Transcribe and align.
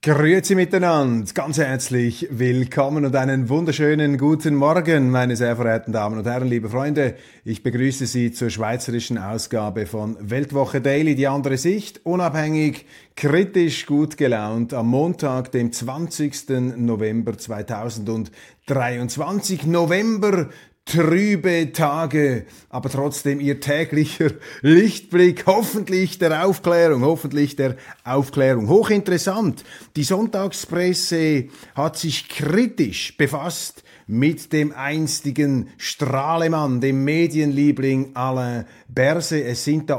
Grüezi 0.00 0.54
miteinander, 0.54 1.28
ganz 1.34 1.58
herzlich 1.58 2.28
willkommen 2.30 3.04
und 3.04 3.16
einen 3.16 3.48
wunderschönen 3.48 4.16
guten 4.16 4.54
Morgen, 4.54 5.10
meine 5.10 5.34
sehr 5.34 5.56
verehrten 5.56 5.92
Damen 5.92 6.20
und 6.20 6.24
Herren, 6.24 6.46
liebe 6.46 6.68
Freunde. 6.68 7.16
Ich 7.44 7.64
begrüße 7.64 8.06
Sie 8.06 8.30
zur 8.30 8.48
schweizerischen 8.48 9.18
Ausgabe 9.18 9.86
von 9.86 10.16
Weltwoche 10.20 10.80
Daily, 10.80 11.16
die 11.16 11.26
andere 11.26 11.56
Sicht, 11.56 12.06
unabhängig, 12.06 12.86
kritisch, 13.16 13.86
gut 13.86 14.16
gelaunt, 14.16 14.72
am 14.72 14.86
Montag, 14.86 15.50
dem 15.50 15.72
20. 15.72 16.76
November 16.76 17.36
2023. 17.36 19.66
November 19.66 20.50
trübe 20.88 21.72
Tage, 21.72 22.46
aber 22.70 22.88
trotzdem 22.88 23.40
ihr 23.40 23.60
täglicher 23.60 24.30
Lichtblick, 24.62 25.44
hoffentlich 25.46 26.18
der 26.18 26.46
Aufklärung, 26.46 27.02
hoffentlich 27.02 27.56
der 27.56 27.76
Aufklärung. 28.04 28.68
Hochinteressant, 28.68 29.64
die 29.96 30.04
Sonntagspresse 30.04 31.48
hat 31.74 31.98
sich 31.98 32.28
kritisch 32.28 33.16
befasst 33.16 33.84
mit 34.06 34.54
dem 34.54 34.72
einstigen 34.72 35.68
Strahlemann, 35.76 36.80
dem 36.80 37.04
Medienliebling 37.04 38.16
Alain 38.16 38.64
Berse. 38.88 39.44
Es 39.44 39.64
sind 39.64 39.90
da 39.90 39.96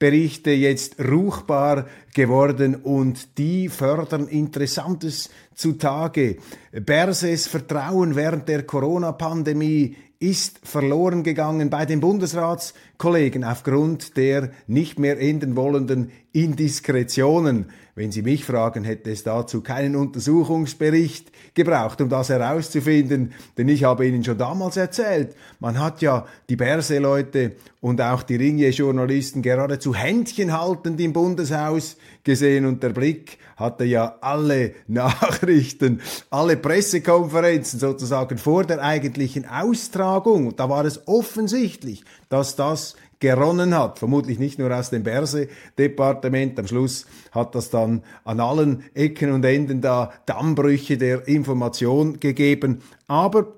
Untersuchungsberichte 0.00 0.50
jetzt 0.52 0.98
ruchbar 0.98 1.86
geworden 2.14 2.74
und 2.74 3.36
die 3.36 3.68
fördern 3.68 4.28
Interessantes 4.28 5.28
zutage. 5.54 6.38
Berses 6.72 7.46
Vertrauen 7.46 8.16
während 8.16 8.48
der 8.48 8.62
Corona-Pandemie 8.62 9.96
ist 10.22 10.60
verloren 10.64 11.22
gegangen 11.22 11.70
bei 11.70 11.86
den 11.86 12.00
Bundesratskollegen 12.00 13.42
aufgrund 13.42 14.18
der 14.18 14.50
nicht 14.66 14.98
mehr 14.98 15.18
enden 15.18 15.56
wollenden 15.56 16.12
Indiskretionen. 16.32 17.70
Wenn 17.94 18.12
Sie 18.12 18.20
mich 18.20 18.44
fragen, 18.44 18.84
hätte 18.84 19.10
es 19.10 19.24
dazu 19.24 19.62
keinen 19.62 19.96
Untersuchungsbericht 19.96 21.32
gebraucht, 21.54 22.02
um 22.02 22.10
das 22.10 22.28
herauszufinden, 22.28 23.32
denn 23.56 23.68
ich 23.68 23.84
habe 23.84 24.06
Ihnen 24.06 24.22
schon 24.22 24.36
damals 24.36 24.76
erzählt, 24.76 25.34
man 25.58 25.78
hat 25.78 26.02
ja 26.02 26.26
die 26.50 26.56
Berse-Leute 26.56 27.52
und 27.80 28.02
auch 28.02 28.22
die 28.22 28.36
Ringier-Journalisten 28.36 29.40
geradezu 29.40 29.94
händchenhaltend 29.94 31.00
im 31.00 31.14
Bundeshaus 31.14 31.96
gesehen 32.24 32.66
und 32.66 32.82
der 32.82 32.90
Blick 32.90 33.38
hatte 33.60 33.84
ja 33.84 34.16
alle 34.20 34.74
Nachrichten, 34.88 36.00
alle 36.30 36.56
Pressekonferenzen 36.56 37.78
sozusagen 37.78 38.38
vor 38.38 38.64
der 38.64 38.82
eigentlichen 38.82 39.46
Austragung. 39.46 40.56
Da 40.56 40.68
war 40.68 40.84
es 40.84 41.06
offensichtlich, 41.06 42.02
dass 42.28 42.56
das 42.56 42.96
geronnen 43.20 43.76
hat. 43.78 43.98
Vermutlich 43.98 44.38
nicht 44.38 44.58
nur 44.58 44.76
aus 44.76 44.90
dem 44.90 45.04
Berse-Departement. 45.04 46.58
Am 46.58 46.66
Schluss 46.66 47.06
hat 47.30 47.54
das 47.54 47.70
dann 47.70 48.02
an 48.24 48.40
allen 48.40 48.84
Ecken 48.94 49.30
und 49.30 49.44
Enden 49.44 49.80
da 49.80 50.10
Dammbrüche 50.26 50.96
der 50.96 51.28
Information 51.28 52.18
gegeben. 52.18 52.82
Aber 53.06 53.54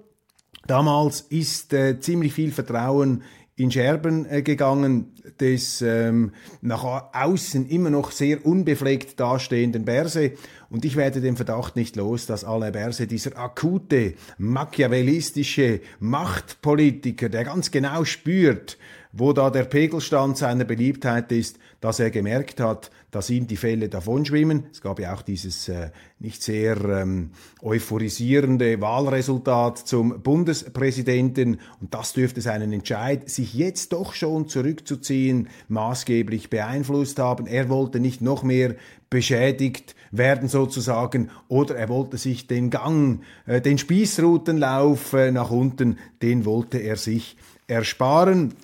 damals 0.66 1.20
ist 1.22 1.72
äh, 1.72 1.98
ziemlich 2.00 2.34
viel 2.34 2.52
Vertrauen 2.52 3.22
in 3.56 3.70
Scherben 3.70 4.26
äh, 4.30 4.42
gegangen 4.42 5.12
des 5.38 5.82
ähm, 5.82 6.32
nach 6.62 7.12
außen 7.12 7.68
immer 7.68 7.90
noch 7.90 8.10
sehr 8.10 8.44
unbefleckt 8.46 9.20
dastehenden 9.20 9.84
Berse. 9.84 10.32
Und 10.70 10.84
ich 10.84 10.96
werde 10.96 11.20
den 11.20 11.36
Verdacht 11.36 11.76
nicht 11.76 11.96
los, 11.96 12.26
dass 12.26 12.44
Alain 12.44 12.72
Berse, 12.72 13.06
dieser 13.06 13.36
akute, 13.36 14.14
machiavellistische 14.38 15.80
Machtpolitiker, 16.00 17.28
der 17.28 17.44
ganz 17.44 17.70
genau 17.70 18.04
spürt, 18.04 18.78
wo 19.12 19.34
da 19.34 19.50
der 19.50 19.64
Pegelstand 19.64 20.38
seiner 20.38 20.64
Beliebtheit 20.64 21.30
ist, 21.30 21.58
dass 21.80 22.00
er 22.00 22.10
gemerkt 22.10 22.58
hat, 22.60 22.90
dass 23.12 23.30
ihm 23.30 23.46
die 23.46 23.58
Fälle 23.58 23.88
davonschwimmen. 23.88 24.64
Es 24.72 24.80
gab 24.80 24.98
ja 24.98 25.14
auch 25.14 25.22
dieses 25.22 25.68
äh, 25.68 25.90
nicht 26.18 26.42
sehr 26.42 26.82
ähm, 26.84 27.30
euphorisierende 27.60 28.80
Wahlresultat 28.80 29.78
zum 29.78 30.22
Bundespräsidenten 30.22 31.60
und 31.80 31.94
das 31.94 32.14
dürfte 32.14 32.40
seinen 32.40 32.72
Entscheid, 32.72 33.28
sich 33.28 33.54
jetzt 33.54 33.92
doch 33.92 34.14
schon 34.14 34.48
zurückzuziehen, 34.48 35.48
maßgeblich 35.68 36.48
beeinflusst 36.48 37.18
haben. 37.18 37.46
Er 37.46 37.68
wollte 37.68 38.00
nicht 38.00 38.22
noch 38.22 38.42
mehr 38.42 38.74
beschädigt 39.10 39.94
werden 40.10 40.48
sozusagen 40.48 41.28
oder 41.48 41.76
er 41.76 41.90
wollte 41.90 42.16
sich 42.16 42.46
den 42.46 42.70
Gang, 42.70 43.20
äh, 43.44 43.60
den 43.60 43.76
Spießrutenlauf 43.76 45.12
äh, 45.12 45.30
nach 45.30 45.50
unten, 45.50 45.98
den 46.22 46.46
wollte 46.46 46.78
er 46.78 46.96
sich 46.96 47.36
ersparen. 47.66 48.54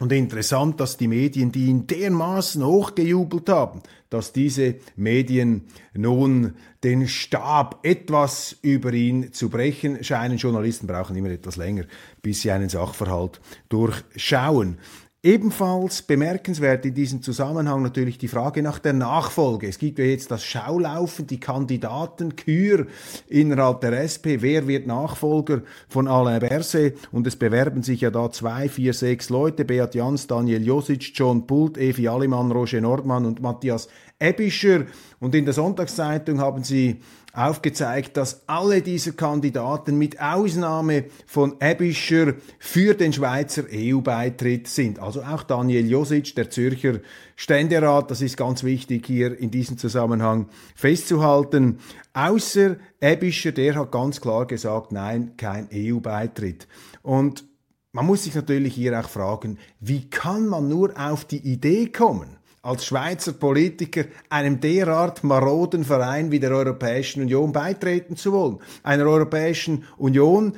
Und 0.00 0.12
interessant, 0.12 0.78
dass 0.78 0.96
die 0.96 1.08
Medien, 1.08 1.50
die 1.50 1.66
ihn 1.66 1.86
dermaßen 1.86 2.64
hochgejubelt 2.64 3.48
haben, 3.48 3.80
dass 4.10 4.32
diese 4.32 4.76
Medien 4.94 5.64
nun 5.92 6.54
den 6.84 7.08
Stab 7.08 7.80
etwas 7.82 8.56
über 8.62 8.92
ihn 8.92 9.32
zu 9.32 9.50
brechen 9.50 10.04
scheinen. 10.04 10.38
Journalisten 10.38 10.86
brauchen 10.86 11.16
immer 11.16 11.30
etwas 11.30 11.56
länger, 11.56 11.84
bis 12.22 12.42
sie 12.42 12.52
einen 12.52 12.68
Sachverhalt 12.68 13.40
durchschauen. 13.68 14.78
Ebenfalls 15.28 16.00
bemerkenswert 16.00 16.86
in 16.86 16.94
diesem 16.94 17.20
Zusammenhang 17.20 17.82
natürlich 17.82 18.16
die 18.16 18.28
Frage 18.28 18.62
nach 18.62 18.78
der 18.78 18.94
Nachfolge. 18.94 19.68
Es 19.68 19.78
gibt 19.78 19.98
ja 19.98 20.06
jetzt 20.06 20.30
das 20.30 20.42
Schaulaufen, 20.42 21.26
die 21.26 21.38
Kandidatenkür 21.38 22.86
innerhalb 23.28 23.82
der 23.82 23.92
SP. 24.08 24.40
Wer 24.40 24.66
wird 24.66 24.86
Nachfolger 24.86 25.60
von 25.86 26.08
Alain 26.08 26.40
Berset? 26.40 26.96
Und 27.12 27.26
es 27.26 27.36
bewerben 27.36 27.82
sich 27.82 28.00
ja 28.00 28.10
da 28.10 28.30
zwei, 28.30 28.70
vier, 28.70 28.94
sechs 28.94 29.28
Leute. 29.28 29.66
Beat 29.66 29.94
Jans, 29.94 30.28
Daniel 30.28 30.64
Josic, 30.64 31.10
John 31.12 31.46
Pult, 31.46 31.76
Evi 31.76 32.08
Allemann, 32.08 32.50
Roger 32.50 32.80
Nordmann 32.80 33.26
und 33.26 33.42
Matthias 33.42 33.90
Ebischer. 34.18 34.86
Und 35.20 35.34
in 35.34 35.44
der 35.44 35.52
Sonntagszeitung 35.52 36.40
haben 36.40 36.64
sie 36.64 37.02
aufgezeigt, 37.38 38.16
dass 38.16 38.42
alle 38.48 38.82
diese 38.82 39.12
Kandidaten 39.12 39.96
mit 39.96 40.20
Ausnahme 40.20 41.04
von 41.26 41.56
Ebischer 41.60 42.34
für 42.58 42.94
den 42.94 43.12
Schweizer 43.12 43.64
EU-Beitritt 43.72 44.66
sind. 44.66 44.98
Also 44.98 45.22
auch 45.22 45.44
Daniel 45.44 45.88
Josic, 45.88 46.34
der 46.34 46.50
Zürcher 46.50 47.00
Ständerat, 47.36 48.10
das 48.10 48.20
ist 48.20 48.36
ganz 48.36 48.64
wichtig 48.64 49.06
hier 49.06 49.38
in 49.38 49.52
diesem 49.52 49.78
Zusammenhang 49.78 50.48
festzuhalten. 50.74 51.78
Außer 52.12 52.76
Ebischer, 53.00 53.52
der 53.52 53.76
hat 53.76 53.92
ganz 53.92 54.20
klar 54.20 54.46
gesagt, 54.46 54.90
nein, 54.90 55.34
kein 55.36 55.68
EU-Beitritt. 55.72 56.66
Und 57.02 57.44
man 57.92 58.06
muss 58.06 58.24
sich 58.24 58.34
natürlich 58.34 58.74
hier 58.74 58.98
auch 58.98 59.08
fragen, 59.08 59.58
wie 59.80 60.10
kann 60.10 60.46
man 60.48 60.68
nur 60.68 60.92
auf 60.98 61.24
die 61.24 61.38
Idee 61.38 61.86
kommen, 61.86 62.37
als 62.62 62.84
Schweizer 62.84 63.32
Politiker 63.32 64.04
einem 64.28 64.60
derart 64.60 65.24
maroden 65.24 65.84
Verein 65.84 66.30
wie 66.30 66.40
der 66.40 66.50
Europäischen 66.50 67.22
Union 67.22 67.52
beitreten 67.52 68.16
zu 68.16 68.32
wollen. 68.32 68.58
Einer 68.82 69.06
Europäischen 69.06 69.84
Union, 69.96 70.56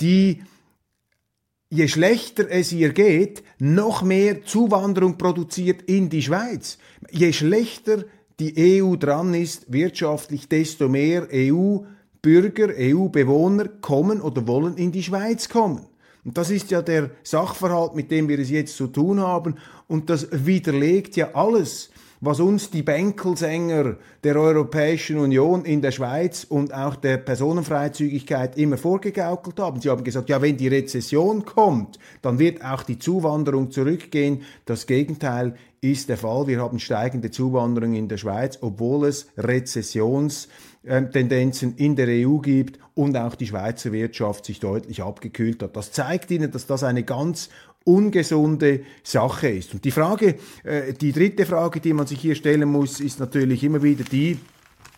die 0.00 0.42
je 1.68 1.88
schlechter 1.88 2.50
es 2.50 2.72
ihr 2.72 2.92
geht, 2.92 3.42
noch 3.58 4.02
mehr 4.02 4.44
Zuwanderung 4.44 5.16
produziert 5.16 5.82
in 5.82 6.10
die 6.10 6.22
Schweiz. 6.22 6.78
Je 7.10 7.32
schlechter 7.32 8.04
die 8.40 8.82
EU 8.82 8.96
dran 8.96 9.34
ist 9.34 9.72
wirtschaftlich, 9.72 10.48
desto 10.48 10.88
mehr 10.88 11.28
EU-Bürger, 11.32 12.74
EU-Bewohner 12.76 13.68
kommen 13.80 14.20
oder 14.20 14.46
wollen 14.46 14.76
in 14.76 14.92
die 14.92 15.02
Schweiz 15.02 15.48
kommen. 15.48 15.86
Und 16.24 16.38
das 16.38 16.50
ist 16.50 16.70
ja 16.70 16.82
der 16.82 17.10
Sachverhalt, 17.22 17.94
mit 17.94 18.10
dem 18.10 18.28
wir 18.28 18.38
es 18.38 18.50
jetzt 18.50 18.76
zu 18.76 18.86
tun 18.86 19.20
haben. 19.20 19.56
Und 19.88 20.08
das 20.08 20.28
widerlegt 20.30 21.16
ja 21.16 21.34
alles, 21.34 21.90
was 22.20 22.38
uns 22.38 22.70
die 22.70 22.84
Bänkelsänger 22.84 23.96
der 24.22 24.36
Europäischen 24.36 25.18
Union 25.18 25.64
in 25.64 25.82
der 25.82 25.90
Schweiz 25.90 26.44
und 26.44 26.72
auch 26.72 26.94
der 26.94 27.16
Personenfreizügigkeit 27.16 28.56
immer 28.56 28.78
vorgegaukelt 28.78 29.58
haben. 29.58 29.80
Sie 29.80 29.90
haben 29.90 30.04
gesagt, 30.04 30.28
ja, 30.28 30.40
wenn 30.40 30.56
die 30.56 30.68
Rezession 30.68 31.44
kommt, 31.44 31.98
dann 32.22 32.38
wird 32.38 32.64
auch 32.64 32.84
die 32.84 33.00
Zuwanderung 33.00 33.72
zurückgehen. 33.72 34.42
Das 34.66 34.86
Gegenteil 34.86 35.56
ist 35.82 36.08
der 36.08 36.16
Fall. 36.16 36.46
Wir 36.46 36.60
haben 36.60 36.78
steigende 36.78 37.30
Zuwanderung 37.32 37.94
in 37.94 38.08
der 38.08 38.16
Schweiz, 38.16 38.56
obwohl 38.60 39.08
es 39.08 39.26
Rezessionstendenzen 39.36 41.74
in 41.76 41.96
der 41.96 42.06
EU 42.08 42.38
gibt 42.38 42.78
und 42.94 43.16
auch 43.16 43.34
die 43.34 43.48
Schweizer 43.48 43.90
Wirtschaft 43.92 44.44
sich 44.44 44.60
deutlich 44.60 45.02
abgekühlt 45.02 45.60
hat. 45.62 45.76
Das 45.76 45.90
zeigt 45.90 46.30
Ihnen, 46.30 46.52
dass 46.52 46.66
das 46.66 46.84
eine 46.84 47.02
ganz 47.02 47.48
ungesunde 47.84 48.82
Sache 49.02 49.48
ist. 49.48 49.74
Und 49.74 49.84
die 49.84 49.90
Frage, 49.90 50.36
äh, 50.62 50.92
die 50.92 51.10
dritte 51.10 51.46
Frage, 51.46 51.80
die 51.80 51.92
man 51.92 52.06
sich 52.06 52.20
hier 52.20 52.36
stellen 52.36 52.68
muss, 52.68 53.00
ist 53.00 53.18
natürlich 53.18 53.64
immer 53.64 53.82
wieder 53.82 54.04
die, 54.04 54.38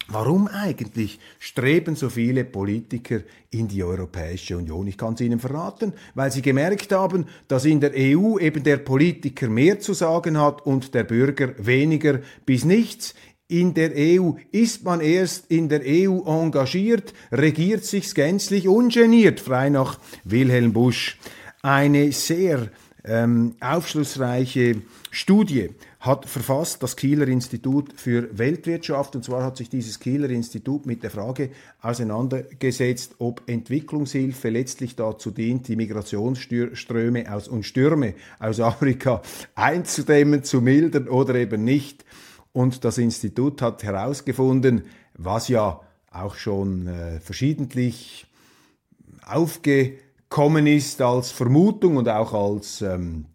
Warum 0.08 0.48
eigentlich 0.48 1.18
streben 1.38 1.96
so 1.96 2.10
viele 2.10 2.44
Politiker 2.44 3.20
in 3.50 3.68
die 3.68 3.82
Europäische 3.82 4.58
Union? 4.58 4.86
Ich 4.86 4.98
kann 4.98 5.14
es 5.14 5.22
Ihnen 5.22 5.40
verraten, 5.40 5.94
weil 6.14 6.30
sie 6.30 6.42
gemerkt 6.42 6.92
haben, 6.92 7.26
dass 7.48 7.64
in 7.64 7.80
der 7.80 7.92
EU 7.94 8.38
eben 8.38 8.62
der 8.62 8.76
Politiker 8.76 9.48
mehr 9.48 9.80
zu 9.80 9.94
sagen 9.94 10.38
hat 10.38 10.66
und 10.66 10.94
der 10.94 11.04
Bürger 11.04 11.54
weniger 11.56 12.20
bis 12.44 12.64
nichts. 12.64 13.14
In 13.48 13.72
der 13.72 13.92
EU 13.94 14.32
ist 14.52 14.84
man 14.84 15.00
erst 15.00 15.50
in 15.50 15.68
der 15.68 15.80
EU 15.84 16.20
engagiert, 16.26 17.14
regiert 17.32 17.84
sich 17.84 18.14
gänzlich 18.14 18.68
ungeniert, 18.68 19.40
frei 19.40 19.70
nach 19.70 19.98
Wilhelm 20.24 20.72
Busch. 20.72 21.18
Eine 21.62 22.12
sehr 22.12 22.68
ähm, 23.06 23.54
aufschlussreiche 23.60 24.76
Studie 25.10 25.70
hat 26.00 26.26
verfasst 26.26 26.82
das 26.82 26.96
Kieler 26.96 27.28
Institut 27.28 27.92
für 27.96 28.28
Weltwirtschaft. 28.36 29.14
Und 29.14 29.24
zwar 29.24 29.42
hat 29.42 29.58
sich 29.58 29.68
dieses 29.68 30.00
Kieler 30.00 30.30
Institut 30.30 30.86
mit 30.86 31.02
der 31.02 31.10
Frage 31.10 31.50
auseinandergesetzt, 31.82 33.16
ob 33.18 33.42
Entwicklungshilfe 33.46 34.48
letztlich 34.48 34.96
dazu 34.96 35.30
dient, 35.30 35.68
die 35.68 35.76
Migrationsströme 35.76 37.30
aus 37.30 37.46
und 37.46 37.64
Stürme 37.64 38.14
aus 38.38 38.60
Afrika 38.60 39.20
einzudämmen, 39.54 40.42
zu 40.42 40.62
mildern 40.62 41.08
oder 41.08 41.34
eben 41.34 41.62
nicht. 41.62 42.04
Und 42.52 42.84
das 42.84 42.98
Institut 42.98 43.60
hat 43.60 43.82
herausgefunden, 43.82 44.84
was 45.14 45.48
ja 45.48 45.80
auch 46.10 46.36
schon 46.36 46.86
äh, 46.86 47.20
verschiedentlich 47.20 48.26
aufgekommen 50.34 50.66
ist 50.66 51.00
als 51.00 51.30
Vermutung 51.30 51.96
und 51.96 52.08
auch 52.08 52.32
als 52.32 52.82
ähm, 52.82 53.26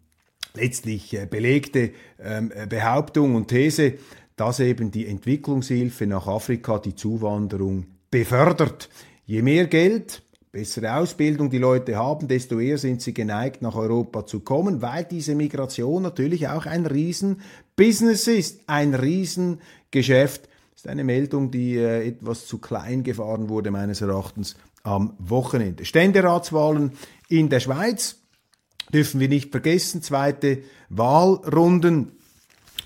letztlich 0.54 1.14
äh, 1.14 1.26
belegte 1.26 1.92
ähm, 2.22 2.52
äh, 2.54 2.66
Behauptung 2.66 3.36
und 3.36 3.48
These, 3.48 3.94
dass 4.36 4.60
eben 4.60 4.90
die 4.90 5.06
Entwicklungshilfe 5.06 6.06
nach 6.06 6.26
Afrika 6.26 6.78
die 6.78 6.94
Zuwanderung 6.94 7.86
befördert. 8.10 8.90
Je 9.24 9.40
mehr 9.40 9.66
Geld, 9.66 10.22
bessere 10.52 10.94
Ausbildung 10.96 11.48
die 11.48 11.56
Leute 11.56 11.96
haben, 11.96 12.28
desto 12.28 12.60
eher 12.60 12.76
sind 12.76 13.00
sie 13.00 13.14
geneigt, 13.14 13.62
nach 13.62 13.76
Europa 13.76 14.26
zu 14.26 14.40
kommen, 14.40 14.82
weil 14.82 15.04
diese 15.04 15.34
Migration 15.34 16.02
natürlich 16.02 16.48
auch 16.48 16.66
ein 16.66 16.84
Riesenbusiness 16.84 18.26
ist, 18.26 18.60
ein 18.66 18.94
Riesengeschäft. 18.94 20.50
Das 20.72 20.84
ist 20.84 20.88
eine 20.88 21.04
Meldung, 21.04 21.50
die 21.50 21.76
äh, 21.76 22.08
etwas 22.08 22.46
zu 22.46 22.58
klein 22.58 23.04
gefahren 23.04 23.48
wurde, 23.48 23.70
meines 23.70 24.02
Erachtens, 24.02 24.56
am 24.82 25.14
Wochenende. 25.18 25.84
Ständeratswahlen 25.84 26.92
in 27.28 27.48
der 27.48 27.60
Schweiz 27.60 28.16
dürfen 28.92 29.20
wir 29.20 29.28
nicht 29.28 29.50
vergessen, 29.50 30.02
zweite 30.02 30.62
Wahlrunden, 30.88 32.12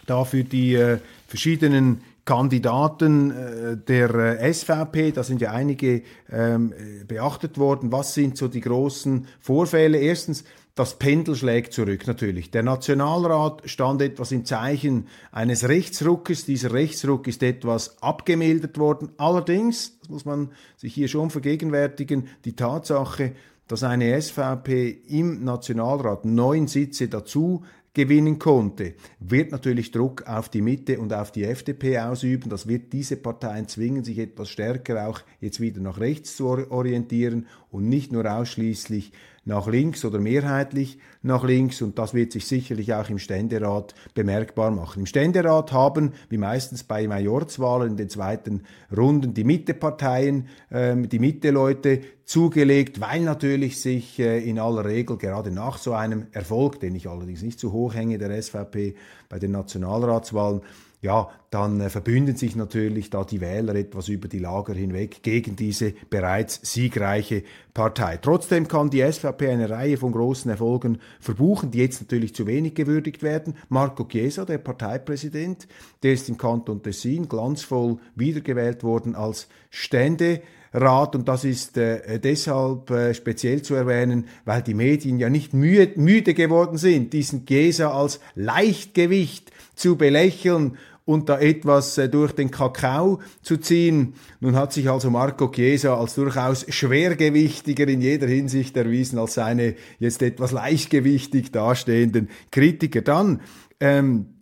dafür 0.06 0.44
die 0.44 0.74
äh, 0.74 0.98
verschiedenen 1.26 2.02
Kandidaten 2.24 3.30
äh, 3.30 3.76
der 3.76 4.14
äh, 4.40 4.52
SVP, 4.52 5.12
da 5.12 5.22
sind 5.22 5.40
ja 5.40 5.52
einige 5.52 6.02
ähm, 6.30 6.72
beachtet 7.06 7.58
worden. 7.58 7.92
Was 7.92 8.14
sind 8.14 8.36
so 8.36 8.48
die 8.48 8.62
großen 8.62 9.26
Vorfälle? 9.40 9.98
Erstens, 9.98 10.44
das 10.74 10.98
Pendel 10.98 11.36
schlägt 11.36 11.72
zurück 11.72 12.06
natürlich. 12.06 12.50
Der 12.50 12.64
Nationalrat 12.64 13.62
stand 13.64 14.02
etwas 14.02 14.32
im 14.32 14.44
Zeichen 14.44 15.06
eines 15.30 15.68
Rechtsruckes. 15.68 16.46
Dieser 16.46 16.72
Rechtsruck 16.72 17.28
ist 17.28 17.44
etwas 17.44 18.02
abgemildert 18.02 18.76
worden. 18.78 19.12
Allerdings, 19.16 19.98
das 20.00 20.08
muss 20.08 20.24
man 20.24 20.50
sich 20.76 20.92
hier 20.92 21.06
schon 21.06 21.30
vergegenwärtigen, 21.30 22.28
die 22.44 22.56
Tatsache, 22.56 23.34
dass 23.68 23.84
eine 23.84 24.20
SVP 24.20 24.90
im 25.08 25.44
Nationalrat 25.44 26.24
neun 26.24 26.66
Sitze 26.66 27.06
dazu 27.06 27.62
gewinnen 27.94 28.40
konnte, 28.40 28.94
wird 29.20 29.52
natürlich 29.52 29.92
Druck 29.92 30.26
auf 30.26 30.48
die 30.48 30.60
Mitte 30.60 30.98
und 30.98 31.12
auf 31.12 31.30
die 31.30 31.44
FDP 31.44 32.00
ausüben. 32.00 32.50
Das 32.50 32.66
wird 32.66 32.92
diese 32.92 33.16
Parteien 33.16 33.68
zwingen, 33.68 34.02
sich 34.02 34.18
etwas 34.18 34.50
stärker 34.50 35.08
auch 35.08 35.20
jetzt 35.40 35.60
wieder 35.60 35.80
nach 35.80 36.00
rechts 36.00 36.36
zu 36.36 36.48
orientieren 36.48 37.46
und 37.70 37.88
nicht 37.88 38.10
nur 38.10 38.28
ausschließlich 38.30 39.12
nach 39.44 39.66
links 39.66 40.04
oder 40.04 40.18
mehrheitlich 40.18 40.98
nach 41.22 41.44
links 41.44 41.82
und 41.82 41.98
das 41.98 42.14
wird 42.14 42.32
sich 42.32 42.46
sicherlich 42.46 42.94
auch 42.94 43.08
im 43.10 43.18
Ständerat 43.18 43.94
bemerkbar 44.14 44.70
machen. 44.70 45.00
Im 45.00 45.06
Ständerat 45.06 45.72
haben, 45.72 46.12
wie 46.28 46.38
meistens 46.38 46.84
bei 46.84 47.06
Majorzwahlen 47.06 47.92
in 47.92 47.96
den 47.96 48.08
zweiten 48.08 48.62
Runden, 48.94 49.34
die 49.34 49.44
Mitteparteien, 49.44 50.48
ähm, 50.70 51.08
die 51.08 51.18
Mitte-Leute 51.18 52.00
zugelegt, 52.24 53.00
weil 53.00 53.20
natürlich 53.20 53.80
sich 53.80 54.18
äh, 54.18 54.38
in 54.38 54.58
aller 54.58 54.84
Regel 54.84 55.18
gerade 55.18 55.50
nach 55.50 55.78
so 55.78 55.92
einem 55.92 56.26
Erfolg, 56.32 56.80
den 56.80 56.94
ich 56.94 57.08
allerdings 57.08 57.42
nicht 57.42 57.60
zu 57.60 57.72
hoch 57.72 57.94
hänge, 57.94 58.18
der 58.18 58.40
SVP 58.40 58.94
bei 59.28 59.38
den 59.38 59.52
Nationalratswahlen, 59.52 60.62
ja, 61.04 61.28
dann 61.50 61.82
äh, 61.82 61.90
verbünden 61.90 62.34
sich 62.34 62.56
natürlich 62.56 63.10
da 63.10 63.24
die 63.24 63.42
Wähler 63.42 63.74
etwas 63.74 64.08
über 64.08 64.26
die 64.26 64.38
Lager 64.38 64.72
hinweg 64.72 65.22
gegen 65.22 65.54
diese 65.54 65.92
bereits 66.08 66.60
siegreiche 66.62 67.42
Partei. 67.74 68.16
Trotzdem 68.16 68.68
kann 68.68 68.88
die 68.88 69.02
SVP 69.02 69.50
eine 69.50 69.68
Reihe 69.68 69.98
von 69.98 70.12
großen 70.12 70.50
Erfolgen 70.50 70.98
verbuchen, 71.20 71.70
die 71.70 71.78
jetzt 71.80 72.00
natürlich 72.00 72.34
zu 72.34 72.46
wenig 72.46 72.74
gewürdigt 72.74 73.22
werden. 73.22 73.54
Marco 73.68 74.04
Chiesa, 74.04 74.46
der 74.46 74.56
Parteipräsident, 74.56 75.68
der 76.02 76.14
ist 76.14 76.30
im 76.30 76.38
Kanton 76.38 76.82
Tessin 76.82 77.28
glanzvoll 77.28 77.98
wiedergewählt 78.14 78.82
worden 78.82 79.14
als 79.14 79.48
Stände. 79.68 80.40
Rat 80.72 81.14
und 81.14 81.28
das 81.28 81.44
ist 81.44 81.76
äh, 81.76 82.18
deshalb 82.18 82.90
äh, 82.90 83.12
speziell 83.12 83.60
zu 83.60 83.74
erwähnen, 83.74 84.26
weil 84.46 84.62
die 84.62 84.74
Medien 84.74 85.18
ja 85.18 85.28
nicht 85.28 85.52
müde, 85.52 86.00
müde 86.00 86.32
geworden 86.32 86.78
sind, 86.78 87.12
diesen 87.12 87.44
Gesa 87.44 87.90
als 87.90 88.20
Leichtgewicht 88.34 89.52
zu 89.74 89.96
belächeln 89.96 90.78
und 91.04 91.28
da 91.28 91.38
etwas 91.38 91.98
äh, 91.98 92.08
durch 92.08 92.32
den 92.32 92.50
Kakao 92.50 93.20
zu 93.42 93.56
ziehen. 93.56 94.14
Nun 94.40 94.56
hat 94.56 94.72
sich 94.72 94.88
also 94.90 95.10
Marco 95.10 95.48
Chiesa 95.48 95.96
als 95.96 96.14
durchaus 96.14 96.64
schwergewichtiger 96.68 97.88
in 97.88 98.00
jeder 98.00 98.26
Hinsicht 98.26 98.76
erwiesen 98.76 99.18
als 99.18 99.34
seine 99.34 99.74
jetzt 99.98 100.22
etwas 100.22 100.52
leichtgewichtig 100.52 101.52
dastehenden 101.52 102.28
Kritiker. 102.50 103.02
Dann 103.02 103.40
ähm, 103.80 104.34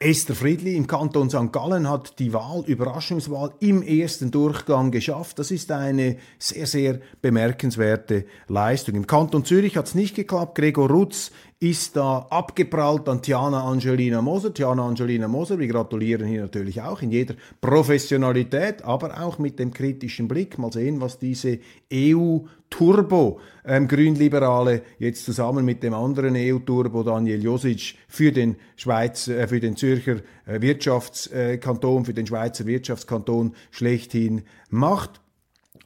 Esther 0.00 0.34
Friedli 0.34 0.76
im 0.76 0.86
Kanton 0.86 1.30
St. 1.30 1.52
Gallen 1.52 1.88
hat 1.88 2.18
die 2.18 2.32
Wahl, 2.32 2.64
Überraschungswahl 2.66 3.54
im 3.60 3.82
ersten 3.82 4.30
Durchgang 4.30 4.90
geschafft. 4.90 5.38
Das 5.38 5.50
ist 5.50 5.70
eine 5.70 6.16
sehr, 6.38 6.66
sehr 6.66 7.00
bemerkenswerte 7.22 8.26
Leistung. 8.48 8.96
Im 8.96 9.06
Kanton 9.06 9.44
Zürich 9.44 9.76
hat 9.76 9.86
es 9.86 9.94
nicht 9.94 10.14
geklappt. 10.14 10.56
Gregor 10.56 10.90
Rutz 10.90 11.30
ist 11.60 11.96
da 11.96 12.26
abgeprallt 12.30 13.08
an 13.08 13.22
Tiana 13.22 13.64
Angelina 13.64 14.20
Moser. 14.20 14.52
Tiana 14.52 14.86
Angelina 14.86 15.28
Moser, 15.28 15.58
wir 15.58 15.68
gratulieren 15.68 16.26
hier 16.26 16.42
natürlich 16.42 16.82
auch 16.82 17.00
in 17.00 17.10
jeder 17.10 17.34
Professionalität, 17.60 18.82
aber 18.82 19.20
auch 19.22 19.38
mit 19.38 19.58
dem 19.58 19.72
kritischen 19.72 20.28
Blick. 20.28 20.58
Mal 20.58 20.72
sehen, 20.72 21.00
was 21.00 21.18
diese 21.18 21.58
EU-Turbo 21.92 23.40
ähm, 23.64 23.88
Grünliberale 23.88 24.82
jetzt 24.98 25.24
zusammen 25.24 25.64
mit 25.64 25.82
dem 25.82 25.94
anderen 25.94 26.34
EU-Turbo 26.36 27.02
Daniel 27.02 27.42
Josic 27.42 27.96
für 28.08 28.32
den 28.32 28.56
Schweiz, 28.76 29.28
äh, 29.28 29.46
für 29.46 29.60
den 29.60 29.76
Zürcher 29.76 30.16
äh, 30.46 30.60
Wirtschaftskanton, 30.60 32.04
für 32.04 32.14
den 32.14 32.26
Schweizer 32.26 32.66
Wirtschaftskanton 32.66 33.54
schlechthin 33.70 34.42
macht. 34.70 35.20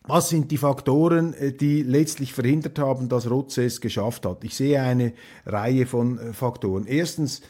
Was 0.09 0.31
sind 0.31 0.51
die 0.51 0.57
Faktoren, 0.57 1.35
äh, 1.35 1.53
die 1.53 1.83
letztlich 1.83 2.33
verhindert 2.33 2.79
haben, 2.79 3.11
dass 3.11 3.31
Rotze 3.31 3.65
es 3.65 3.83
geschafft 3.83 4.25
hat? 4.25 4.43
Ich 4.43 4.57
sehe 4.57 4.81
eine 4.81 5.13
Reihe 5.45 5.85
von 5.85 6.19
äh, 6.19 6.33
Faktoren. 6.33 6.87
Erstens, 6.87 7.43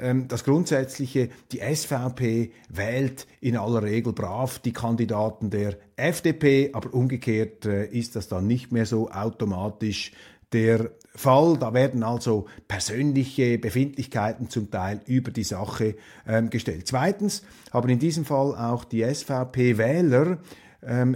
ähm, 0.00 0.26
das 0.26 0.42
Grundsätzliche, 0.42 1.28
die 1.52 1.60
SVP 1.60 2.52
wählt 2.70 3.26
in 3.42 3.58
aller 3.58 3.82
Regel 3.82 4.14
brav 4.14 4.60
die 4.60 4.72
Kandidaten 4.72 5.50
der 5.50 5.76
FDP, 5.96 6.70
aber 6.72 6.94
umgekehrt 6.94 7.66
äh, 7.66 7.84
ist 7.84 8.16
das 8.16 8.28
dann 8.28 8.46
nicht 8.46 8.72
mehr 8.72 8.86
so 8.86 9.10
automatisch 9.10 10.12
der 10.54 10.92
Fall. 11.14 11.58
Da 11.58 11.74
werden 11.74 12.02
also 12.02 12.46
persönliche 12.66 13.58
Befindlichkeiten 13.58 14.48
zum 14.48 14.70
Teil 14.70 15.02
über 15.04 15.30
die 15.32 15.44
Sache 15.44 15.96
ähm, 16.26 16.48
gestellt. 16.48 16.86
Zweitens 16.86 17.42
haben 17.74 17.90
in 17.90 17.98
diesem 17.98 18.24
Fall 18.24 18.54
auch 18.56 18.84
die 18.84 19.02
SVP-Wähler 19.02 20.38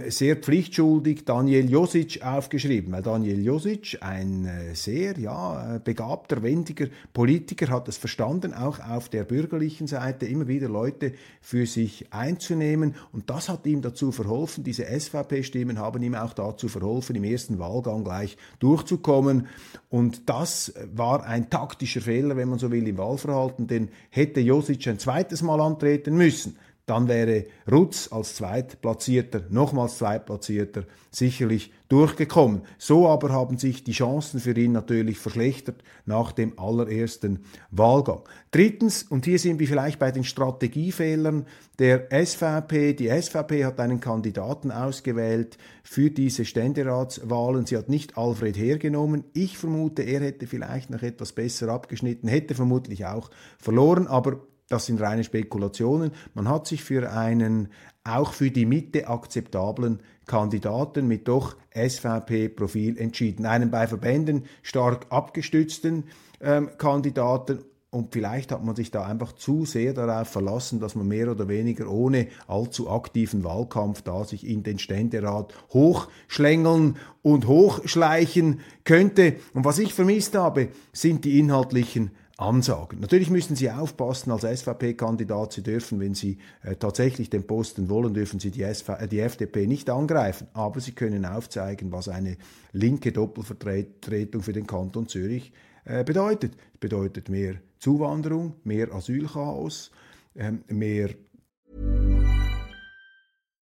sehr 0.09 0.35
pflichtschuldig 0.35 1.23
Daniel 1.23 1.69
Josic 1.69 2.23
aufgeschrieben, 2.23 2.91
weil 2.91 3.03
Daniel 3.03 3.41
Josic, 3.41 3.99
ein 4.01 4.45
äh, 4.45 4.75
sehr 4.75 5.17
ja, 5.17 5.75
äh, 5.75 5.79
begabter, 5.79 6.43
wendiger 6.43 6.87
Politiker, 7.13 7.69
hat 7.69 7.87
es 7.87 7.97
verstanden, 7.97 8.53
auch 8.53 8.79
auf 8.79 9.07
der 9.07 9.23
bürgerlichen 9.23 9.87
Seite 9.87 10.25
immer 10.25 10.47
wieder 10.47 10.67
Leute 10.67 11.13
für 11.41 11.65
sich 11.65 12.11
einzunehmen. 12.11 12.95
Und 13.11 13.29
das 13.29 13.49
hat 13.49 13.65
ihm 13.65 13.81
dazu 13.81 14.11
verholfen, 14.11 14.63
diese 14.63 14.85
SVP-Stimmen 14.85 15.79
haben 15.79 16.03
ihm 16.03 16.15
auch 16.15 16.33
dazu 16.33 16.67
verholfen, 16.67 17.15
im 17.15 17.23
ersten 17.23 17.59
Wahlgang 17.59 18.03
gleich 18.03 18.37
durchzukommen. 18.59 19.47
Und 19.89 20.29
das 20.29 20.73
war 20.93 21.23
ein 21.23 21.49
taktischer 21.49 22.01
Fehler, 22.01 22.35
wenn 22.35 22.49
man 22.49 22.59
so 22.59 22.71
will, 22.71 22.87
im 22.87 22.97
Wahlverhalten, 22.97 23.67
denn 23.67 23.89
hätte 24.09 24.39
Josic 24.39 24.87
ein 24.87 24.99
zweites 24.99 25.41
Mal 25.41 25.61
antreten 25.61 26.15
müssen, 26.17 26.57
dann 26.85 27.07
wäre 27.07 27.45
Rutz 27.71 28.09
als 28.11 28.35
Zweitplatzierter, 28.35 29.43
nochmals 29.49 29.97
Zweitplatzierter, 29.97 30.83
sicherlich 31.11 31.71
durchgekommen. 31.89 32.61
So 32.77 33.07
aber 33.07 33.29
haben 33.29 33.57
sich 33.57 33.83
die 33.83 33.91
Chancen 33.91 34.39
für 34.39 34.57
ihn 34.57 34.71
natürlich 34.71 35.19
verschlechtert 35.19 35.83
nach 36.05 36.31
dem 36.31 36.57
allerersten 36.57 37.45
Wahlgang. 37.69 38.21
Drittens, 38.51 39.03
und 39.03 39.25
hier 39.25 39.39
sind 39.39 39.59
wir 39.59 39.67
vielleicht 39.67 39.99
bei 39.99 40.11
den 40.11 40.23
Strategiefehlern 40.23 41.45
der 41.79 42.07
SVP. 42.11 42.93
Die 42.93 43.09
SVP 43.09 43.65
hat 43.65 43.79
einen 43.79 43.99
Kandidaten 43.99 44.71
ausgewählt 44.71 45.57
für 45.83 46.11
diese 46.11 46.45
Ständeratswahlen. 46.45 47.65
Sie 47.65 47.77
hat 47.77 47.89
nicht 47.89 48.17
Alfred 48.17 48.57
hergenommen. 48.57 49.25
Ich 49.33 49.57
vermute, 49.57 50.03
er 50.03 50.21
hätte 50.21 50.47
vielleicht 50.47 50.89
noch 50.89 51.03
etwas 51.03 51.33
besser 51.33 51.69
abgeschnitten, 51.69 52.27
hätte 52.27 52.55
vermutlich 52.55 53.05
auch 53.05 53.29
verloren, 53.57 54.07
aber 54.07 54.41
das 54.71 54.85
sind 54.85 55.01
reine 55.01 55.23
Spekulationen. 55.23 56.11
Man 56.33 56.47
hat 56.47 56.67
sich 56.67 56.83
für 56.83 57.11
einen 57.11 57.69
auch 58.03 58.33
für 58.33 58.49
die 58.49 58.65
Mitte 58.65 59.07
akzeptablen 59.07 59.99
Kandidaten 60.25 61.07
mit 61.07 61.27
doch 61.27 61.55
SVP-Profil 61.75 62.97
entschieden. 62.97 63.45
Einen 63.45 63.69
bei 63.69 63.87
Verbänden 63.87 64.45
stark 64.63 65.05
abgestützten 65.09 66.05
ähm, 66.41 66.69
Kandidaten 66.77 67.59
und 67.93 68.13
vielleicht 68.13 68.53
hat 68.53 68.63
man 68.63 68.73
sich 68.73 68.89
da 68.89 69.05
einfach 69.05 69.33
zu 69.33 69.65
sehr 69.65 69.93
darauf 69.93 70.29
verlassen, 70.29 70.79
dass 70.79 70.95
man 70.95 71.09
mehr 71.09 71.29
oder 71.29 71.49
weniger 71.49 71.91
ohne 71.91 72.27
allzu 72.47 72.89
aktiven 72.89 73.43
Wahlkampf 73.43 74.01
da 74.01 74.23
sich 74.23 74.47
in 74.47 74.63
den 74.63 74.79
Ständerat 74.79 75.53
hochschlängeln 75.73 76.95
und 77.21 77.47
hochschleichen 77.47 78.61
könnte. 78.85 79.35
Und 79.53 79.65
was 79.65 79.77
ich 79.77 79.93
vermisst 79.93 80.35
habe, 80.35 80.69
sind 80.93 81.25
die 81.25 81.37
inhaltlichen 81.37 82.11
Ansagen. 82.41 82.99
Natürlich 82.99 83.29
müssen 83.29 83.55
Sie 83.55 83.69
aufpassen 83.69 84.31
als 84.31 84.43
SVP-Kandidat. 84.43 85.53
Sie 85.53 85.63
dürfen, 85.63 85.99
wenn 85.99 86.15
Sie 86.15 86.39
äh, 86.63 86.75
tatsächlich 86.75 87.29
den 87.29 87.45
Posten 87.45 87.87
wollen, 87.89 88.13
dürfen 88.13 88.39
Sie 88.39 88.51
die, 88.51 88.63
SV, 88.63 88.93
äh, 88.93 89.07
die 89.07 89.19
FDP 89.19 89.67
nicht 89.67 89.89
angreifen. 89.89 90.47
Aber 90.53 90.79
Sie 90.79 90.93
können 90.93 91.25
aufzeigen, 91.25 91.91
was 91.91 92.09
eine 92.09 92.37
linke 92.71 93.11
Doppelvertretung 93.11 94.41
für 94.41 94.53
den 94.53 94.65
Kanton 94.65 95.07
Zürich 95.07 95.53
äh, 95.85 96.03
bedeutet. 96.03 96.53
Bedeutet 96.79 97.29
mehr 97.29 97.55
Zuwanderung, 97.79 98.55
mehr 98.63 98.91
Asylchaos, 98.91 99.91
ähm, 100.35 100.63
mehr. 100.67 101.09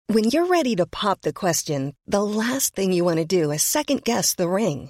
When 0.07 0.25
you're 0.25 0.49
ready 0.49 0.75
to 0.75 0.85
pop 0.85 1.19
the 1.23 1.33
question, 1.33 1.93
the 2.05 2.19
last 2.19 2.75
thing 2.75 2.91
you 2.91 3.03
want 3.05 3.19
to 3.19 3.25
do 3.25 3.51
is 3.51 3.63
second 3.63 4.03
guess 4.05 4.35
the 4.37 4.47
ring. 4.47 4.89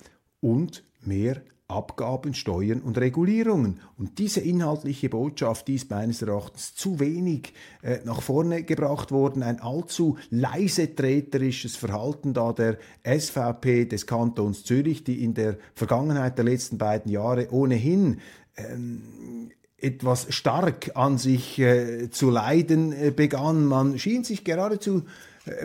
und 0.41 0.83
mehr 1.01 1.41
Abgaben, 1.71 2.33
Steuern 2.33 2.81
und 2.81 2.97
Regulierungen. 2.97 3.79
Und 3.97 4.19
diese 4.19 4.41
inhaltliche 4.41 5.09
Botschaft, 5.09 5.67
die 5.67 5.75
ist 5.75 5.89
meines 5.89 6.21
Erachtens 6.21 6.75
zu 6.75 6.99
wenig 6.99 7.53
äh, 7.81 7.99
nach 8.03 8.21
vorne 8.21 8.63
gebracht 8.63 9.11
worden. 9.11 9.41
Ein 9.41 9.61
allzu 9.61 10.17
leise 10.29 10.93
treterisches 10.93 11.77
Verhalten 11.77 12.33
da 12.33 12.51
der 12.51 12.77
SVP 13.05 13.85
des 13.85 14.05
Kantons 14.05 14.65
Zürich, 14.65 15.05
die 15.05 15.23
in 15.23 15.33
der 15.33 15.57
Vergangenheit 15.73 16.37
der 16.37 16.45
letzten 16.45 16.77
beiden 16.77 17.09
Jahre 17.09 17.49
ohnehin 17.51 18.19
ähm, 18.57 19.51
etwas 19.77 20.27
stark 20.33 20.91
an 20.95 21.17
sich 21.17 21.57
äh, 21.57 22.09
zu 22.11 22.29
leiden 22.29 22.91
äh, 22.91 23.11
begann. 23.11 23.65
Man 23.65 23.97
schien 23.97 24.23
sich 24.23 24.43
geradezu 24.43 25.03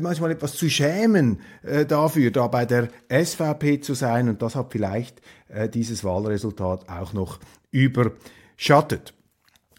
manchmal 0.01 0.31
etwas 0.31 0.55
zu 0.55 0.69
schämen 0.69 1.41
äh, 1.63 1.85
dafür, 1.85 2.31
da 2.31 2.47
bei 2.47 2.65
der 2.65 2.89
SVP 3.09 3.81
zu 3.81 3.95
sein. 3.95 4.29
Und 4.29 4.43
das 4.43 4.55
hat 4.55 4.73
vielleicht 4.73 5.21
äh, 5.49 5.69
dieses 5.69 6.05
Wahlresultat 6.05 6.89
auch 6.89 7.13
noch 7.13 7.39
überschattet. 7.71 9.13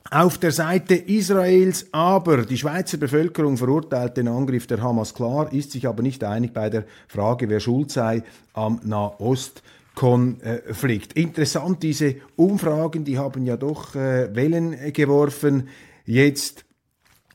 Auf 0.09 0.37
der 0.37 0.53
Seite 0.53 0.95
Israels 0.95 1.87
aber, 1.91 2.45
die 2.45 2.57
Schweizer 2.57 2.97
Bevölkerung 2.97 3.57
verurteilt 3.57 4.15
den 4.15 4.29
Angriff 4.29 4.65
der 4.65 4.81
Hamas 4.81 5.13
klar, 5.13 5.51
ist 5.51 5.71
sich 5.71 5.85
aber 5.85 6.01
nicht 6.01 6.23
einig 6.23 6.53
bei 6.53 6.69
der 6.69 6.85
Frage, 7.09 7.49
wer 7.49 7.59
schuld 7.59 7.91
sei 7.91 8.23
am 8.53 8.79
Nahostkonflikt. 8.85 11.11
Interessant, 11.13 11.83
diese 11.83 12.15
Umfragen, 12.37 13.03
die 13.03 13.17
haben 13.17 13.45
ja 13.45 13.57
doch 13.57 13.95
äh, 13.95 14.33
Wellen 14.33 14.77
geworfen. 14.93 15.67
Jetzt 16.05 16.63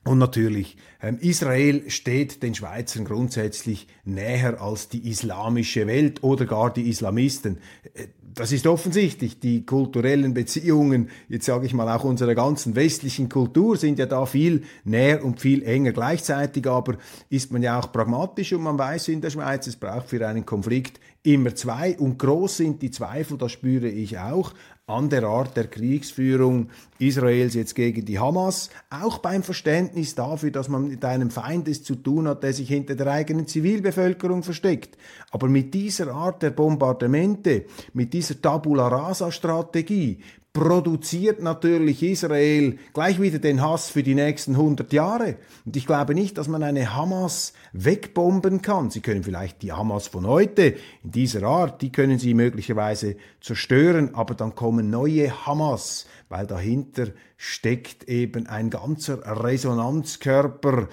und 0.04 0.18
natürlich, 0.18 0.76
ähm, 1.00 1.18
Israel 1.20 1.88
steht 1.88 2.42
den 2.42 2.56
Schweizern 2.56 3.04
grundsätzlich 3.04 3.86
näher 4.04 4.60
als 4.60 4.88
die 4.88 5.08
islamische 5.08 5.86
Welt 5.86 6.24
oder 6.24 6.44
gar 6.44 6.72
die 6.72 6.88
Islamisten. 6.88 7.58
Äh, 7.94 8.08
das 8.34 8.50
ist 8.50 8.66
offensichtlich. 8.66 9.38
Die 9.40 9.64
kulturellen 9.64 10.34
Beziehungen, 10.34 11.10
jetzt 11.28 11.46
sage 11.46 11.66
ich 11.66 11.74
mal 11.74 11.94
auch 11.94 12.04
unserer 12.04 12.34
ganzen 12.34 12.74
westlichen 12.74 13.28
Kultur, 13.28 13.76
sind 13.76 13.98
ja 13.98 14.06
da 14.06 14.26
viel 14.26 14.62
näher 14.84 15.24
und 15.24 15.40
viel 15.40 15.62
enger. 15.62 15.92
Gleichzeitig 15.92 16.66
aber 16.66 16.96
ist 17.28 17.52
man 17.52 17.62
ja 17.62 17.78
auch 17.78 17.92
pragmatisch 17.92 18.52
und 18.54 18.62
man 18.62 18.78
weiß 18.78 19.08
in 19.08 19.20
der 19.20 19.30
Schweiz, 19.30 19.66
es 19.66 19.76
braucht 19.76 20.08
für 20.08 20.26
einen 20.26 20.46
Konflikt 20.46 20.98
immer 21.22 21.54
zwei 21.54 21.96
und 21.98 22.18
groß 22.18 22.56
sind 22.56 22.82
die 22.82 22.90
Zweifel, 22.90 23.38
das 23.38 23.52
spüre 23.52 23.88
ich 23.88 24.18
auch, 24.18 24.54
an 24.92 25.08
der 25.08 25.24
Art 25.24 25.56
der 25.56 25.66
Kriegsführung 25.66 26.68
Israels 26.98 27.54
jetzt 27.54 27.74
gegen 27.74 28.04
die 28.04 28.18
Hamas, 28.18 28.70
auch 28.90 29.18
beim 29.18 29.42
Verständnis 29.42 30.14
dafür, 30.14 30.50
dass 30.50 30.68
man 30.68 30.88
mit 30.88 31.04
einem 31.04 31.30
Feind 31.30 31.66
es 31.66 31.82
zu 31.82 31.96
tun 31.96 32.28
hat, 32.28 32.42
der 32.42 32.52
sich 32.52 32.68
hinter 32.68 32.94
der 32.94 33.08
eigenen 33.08 33.46
Zivilbevölkerung 33.46 34.42
versteckt. 34.42 34.96
Aber 35.30 35.48
mit 35.48 35.74
dieser 35.74 36.12
Art 36.12 36.42
der 36.42 36.50
Bombardamente, 36.50 37.64
mit 37.92 38.12
dieser 38.12 38.40
Tabula 38.40 38.88
Rasa 38.88 39.32
Strategie, 39.32 40.20
produziert 40.52 41.40
natürlich 41.40 42.02
Israel 42.02 42.76
gleich 42.92 43.20
wieder 43.20 43.38
den 43.38 43.62
Hass 43.62 43.88
für 43.88 44.02
die 44.02 44.14
nächsten 44.14 44.54
100 44.54 44.92
Jahre. 44.92 45.36
Und 45.64 45.76
ich 45.76 45.86
glaube 45.86 46.14
nicht, 46.14 46.36
dass 46.36 46.46
man 46.46 46.62
eine 46.62 46.94
Hamas 46.94 47.54
wegbomben 47.72 48.60
kann. 48.60 48.90
Sie 48.90 49.00
können 49.00 49.22
vielleicht 49.22 49.62
die 49.62 49.72
Hamas 49.72 50.08
von 50.08 50.26
heute 50.26 50.76
in 51.02 51.10
dieser 51.10 51.44
Art, 51.44 51.80
die 51.80 51.90
können 51.90 52.18
sie 52.18 52.34
möglicherweise 52.34 53.16
zerstören, 53.40 54.14
aber 54.14 54.34
dann 54.34 54.54
kommen 54.54 54.90
neue 54.90 55.46
Hamas, 55.46 56.06
weil 56.28 56.46
dahinter 56.46 57.08
steckt 57.38 58.04
eben 58.04 58.46
ein 58.46 58.68
ganzer 58.68 59.42
Resonanzkörper 59.42 60.88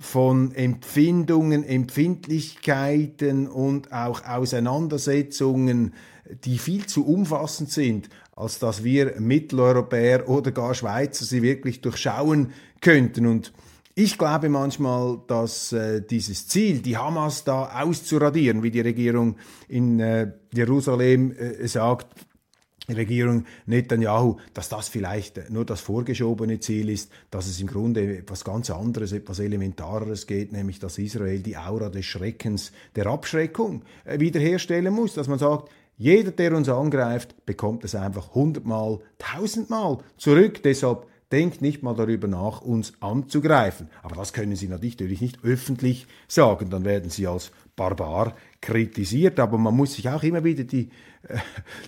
von 0.00 0.52
Empfindungen, 0.52 1.62
Empfindlichkeiten 1.62 3.46
und 3.46 3.92
auch 3.92 4.24
Auseinandersetzungen, 4.24 5.94
die 6.44 6.58
viel 6.58 6.86
zu 6.86 7.06
umfassend 7.06 7.70
sind, 7.70 8.08
als 8.36 8.58
dass 8.58 8.84
wir 8.84 9.18
Mitteleuropäer 9.18 10.28
oder 10.28 10.52
gar 10.52 10.74
Schweizer 10.74 11.24
sie 11.24 11.42
wirklich 11.42 11.80
durchschauen 11.80 12.52
könnten. 12.80 13.26
Und 13.26 13.52
Ich 13.94 14.18
glaube 14.18 14.50
manchmal, 14.50 15.20
dass 15.26 15.72
äh, 15.72 16.02
dieses 16.02 16.46
Ziel, 16.48 16.80
die 16.80 16.98
Hamas 16.98 17.44
da 17.44 17.82
auszuradieren, 17.82 18.62
wie 18.62 18.70
die 18.70 18.82
Regierung 18.82 19.36
in 19.68 19.98
äh, 20.00 20.32
Jerusalem 20.52 21.32
äh, 21.32 21.66
sagt, 21.66 22.06
Regierung 22.88 23.46
Netanyahu, 23.64 24.36
dass 24.52 24.68
das 24.68 24.88
vielleicht 24.88 25.50
nur 25.50 25.64
das 25.64 25.80
vorgeschobene 25.80 26.60
Ziel 26.60 26.90
ist, 26.90 27.10
dass 27.30 27.46
es 27.46 27.60
im 27.60 27.66
Grunde 27.66 28.18
etwas 28.18 28.44
ganz 28.44 28.70
anderes, 28.70 29.12
etwas 29.12 29.40
Elementareres 29.40 30.26
geht, 30.26 30.52
nämlich 30.52 30.78
dass 30.78 30.98
Israel 30.98 31.40
die 31.40 31.56
Aura 31.56 31.88
des 31.88 32.04
Schreckens, 32.04 32.72
der 32.94 33.06
Abschreckung 33.06 33.82
äh, 34.04 34.20
wiederherstellen 34.20 34.92
muss, 34.92 35.14
dass 35.14 35.26
man 35.26 35.38
sagt, 35.38 35.70
jeder, 35.96 36.30
der 36.30 36.54
uns 36.54 36.68
angreift, 36.68 37.46
bekommt 37.46 37.84
es 37.84 37.94
einfach 37.94 38.34
hundertmal, 38.34 38.98
tausendmal 39.18 39.98
zurück. 40.18 40.62
Deshalb 40.62 41.06
denkt 41.32 41.62
nicht 41.62 41.82
mal 41.82 41.94
darüber 41.94 42.28
nach, 42.28 42.60
uns 42.60 42.92
anzugreifen. 43.00 43.88
Aber 44.02 44.14
das 44.16 44.32
können 44.32 44.56
Sie 44.56 44.68
natürlich 44.68 45.20
nicht 45.20 45.42
öffentlich 45.42 46.06
sagen, 46.28 46.70
dann 46.70 46.84
werden 46.84 47.10
Sie 47.10 47.26
als 47.26 47.50
Barbar 47.74 48.34
kritisiert. 48.60 49.40
Aber 49.40 49.58
man 49.58 49.74
muss 49.74 49.94
sich 49.94 50.08
auch 50.08 50.22
immer 50.22 50.44
wieder 50.44 50.64
die, 50.64 50.90
äh, 51.22 51.38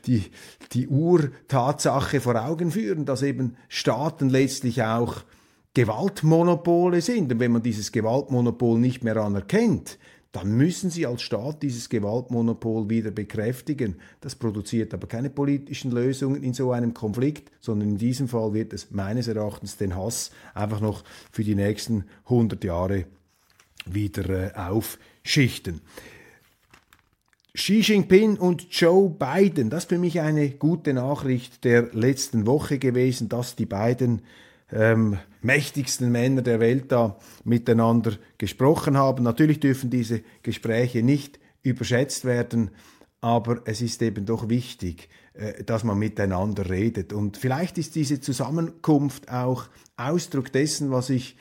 die, 0.06 0.24
die 0.72 0.88
Urtatsache 0.88 2.20
vor 2.20 2.42
Augen 2.42 2.70
führen, 2.70 3.04
dass 3.04 3.22
eben 3.22 3.56
Staaten 3.68 4.28
letztlich 4.28 4.82
auch 4.82 5.22
Gewaltmonopole 5.74 7.02
sind. 7.02 7.32
Und 7.32 7.40
wenn 7.40 7.52
man 7.52 7.62
dieses 7.62 7.92
Gewaltmonopol 7.92 8.78
nicht 8.78 9.04
mehr 9.04 9.18
anerkennt, 9.18 9.98
dann 10.32 10.56
müssen 10.56 10.90
sie 10.90 11.06
als 11.06 11.22
Staat 11.22 11.62
dieses 11.62 11.88
Gewaltmonopol 11.88 12.90
wieder 12.90 13.10
bekräftigen. 13.10 13.96
Das 14.20 14.34
produziert 14.34 14.92
aber 14.92 15.06
keine 15.06 15.30
politischen 15.30 15.90
Lösungen 15.90 16.42
in 16.42 16.52
so 16.52 16.70
einem 16.72 16.92
Konflikt, 16.92 17.50
sondern 17.60 17.90
in 17.90 17.98
diesem 17.98 18.28
Fall 18.28 18.52
wird 18.52 18.74
es 18.74 18.90
meines 18.90 19.26
Erachtens 19.26 19.78
den 19.78 19.96
Hass 19.96 20.30
einfach 20.54 20.80
noch 20.80 21.02
für 21.32 21.44
die 21.44 21.54
nächsten 21.54 22.04
100 22.24 22.62
Jahre 22.62 23.06
wieder 23.86 24.28
äh, 24.28 24.54
aufschichten. 24.54 25.80
Xi 27.54 27.80
Jinping 27.80 28.36
und 28.36 28.68
Joe 28.70 29.10
Biden, 29.10 29.70
das 29.70 29.84
ist 29.84 29.88
für 29.88 29.98
mich 29.98 30.20
eine 30.20 30.50
gute 30.50 30.92
Nachricht 30.92 31.64
der 31.64 31.88
letzten 31.92 32.46
Woche 32.46 32.78
gewesen, 32.78 33.28
dass 33.28 33.56
die 33.56 33.66
beiden 33.66 34.22
ähm, 34.72 35.18
mächtigsten 35.42 36.10
Männer 36.10 36.42
der 36.42 36.60
Welt 36.60 36.92
da 36.92 37.18
miteinander 37.44 38.12
gesprochen 38.36 38.96
haben. 38.96 39.24
Natürlich 39.24 39.60
dürfen 39.60 39.90
diese 39.90 40.22
Gespräche 40.42 41.02
nicht 41.02 41.38
überschätzt 41.62 42.24
werden, 42.24 42.70
aber 43.20 43.62
es 43.64 43.82
ist 43.82 44.02
eben 44.02 44.26
doch 44.26 44.48
wichtig, 44.48 45.08
äh, 45.34 45.64
dass 45.64 45.84
man 45.84 45.98
miteinander 45.98 46.68
redet. 46.68 47.12
Und 47.12 47.36
vielleicht 47.36 47.78
ist 47.78 47.94
diese 47.94 48.20
Zusammenkunft 48.20 49.30
auch 49.30 49.66
Ausdruck 49.96 50.52
dessen, 50.52 50.90
was 50.90 51.10
ich 51.10 51.36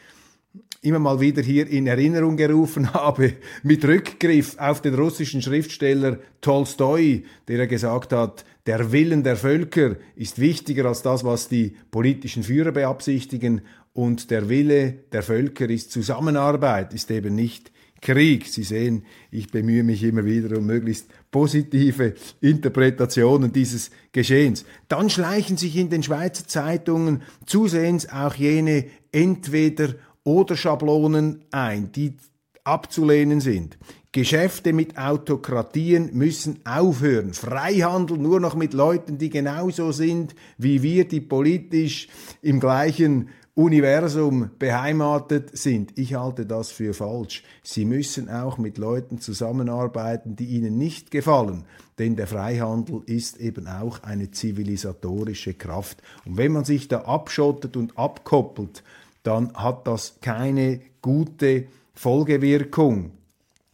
immer 0.81 0.99
mal 0.99 1.19
wieder 1.19 1.41
hier 1.41 1.67
in 1.67 1.87
Erinnerung 1.87 2.37
gerufen 2.37 2.93
habe, 2.93 3.33
mit 3.63 3.83
Rückgriff 3.85 4.57
auf 4.57 4.81
den 4.81 4.95
russischen 4.95 5.41
Schriftsteller 5.41 6.19
Tolstoi, 6.41 7.23
der 7.47 7.67
gesagt 7.67 8.13
hat, 8.13 8.45
der 8.65 8.91
Willen 8.91 9.23
der 9.23 9.37
Völker 9.37 9.95
ist 10.15 10.39
wichtiger 10.39 10.85
als 10.85 11.01
das, 11.01 11.23
was 11.23 11.47
die 11.47 11.75
politischen 11.89 12.43
Führer 12.43 12.71
beabsichtigen 12.71 13.61
und 13.93 14.29
der 14.29 14.49
Wille 14.49 14.93
der 15.11 15.23
Völker 15.23 15.69
ist 15.69 15.91
Zusammenarbeit, 15.91 16.93
ist 16.93 17.09
eben 17.09 17.33
nicht 17.33 17.71
Krieg. 18.01 18.45
Sie 18.45 18.63
sehen, 18.63 19.05
ich 19.31 19.49
bemühe 19.49 19.83
mich 19.83 20.03
immer 20.03 20.25
wieder 20.25 20.57
um 20.57 20.65
möglichst 20.65 21.07
positive 21.31 22.13
Interpretationen 22.41 23.51
dieses 23.51 23.89
Geschehens. 24.11 24.65
Dann 24.87 25.09
schleichen 25.09 25.57
sich 25.57 25.75
in 25.75 25.89
den 25.89 26.03
Schweizer 26.03 26.47
Zeitungen 26.47 27.23
zusehends 27.45 28.09
auch 28.09 28.35
jene 28.35 28.85
entweder 29.11 29.95
oder 30.27 30.57
Schablonen 30.57 31.45
ein, 31.51 31.93
die 31.93 32.17
abzulehnen 32.65 33.39
sind. 33.39 33.77
Geschäfte 34.11 34.73
mit 34.73 34.97
Autokratien 34.97 36.09
müssen 36.11 36.59
aufhören. 36.65 37.33
Freihandel 37.33 38.17
nur 38.17 38.41
noch 38.41 38.53
mit 38.53 38.73
Leuten, 38.73 39.17
die 39.17 39.29
genauso 39.29 39.93
sind 39.93 40.35
wie 40.57 40.83
wir, 40.83 41.07
die 41.07 41.21
politisch 41.21 42.09
im 42.41 42.59
gleichen 42.59 43.29
Universum 43.53 44.49
beheimatet 44.59 45.57
sind. 45.57 45.97
Ich 45.97 46.15
halte 46.15 46.45
das 46.45 46.71
für 46.71 46.93
falsch. 46.93 47.43
Sie 47.63 47.85
müssen 47.85 48.29
auch 48.29 48.57
mit 48.57 48.77
Leuten 48.77 49.19
zusammenarbeiten, 49.19 50.35
die 50.35 50.47
ihnen 50.47 50.77
nicht 50.77 51.09
gefallen. 51.09 51.63
Denn 51.99 52.17
der 52.17 52.27
Freihandel 52.27 53.01
ist 53.05 53.37
eben 53.37 53.67
auch 53.67 54.03
eine 54.03 54.29
zivilisatorische 54.31 55.53
Kraft. 55.53 56.03
Und 56.25 56.35
wenn 56.35 56.51
man 56.51 56.65
sich 56.65 56.89
da 56.89 57.03
abschottet 57.03 57.77
und 57.77 57.97
abkoppelt 57.97 58.83
dann 59.27 59.53
hat 59.55 59.85
das 59.87 60.19
keine 60.21 60.79
gute 61.01 61.67
Folgewirkung. 61.93 63.11